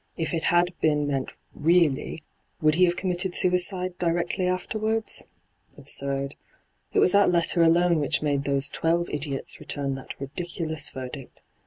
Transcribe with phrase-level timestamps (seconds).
[0.17, 2.23] If it had been meant really.
[2.63, 5.27] hyGoot^le ENTRAPPED 109 would he have committed suicide directly afterwards?
[5.77, 10.89] Absurd I It was that letter alone which made those twelve idiots return that ridiculous
[10.89, 11.41] verdict.